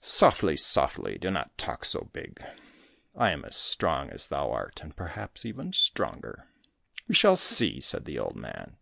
[0.00, 2.42] "Softly, softly, do not talk so big.
[3.14, 6.48] I am as strong as thou art, and perhaps even stronger."
[7.06, 8.78] "We shall see," said the old man.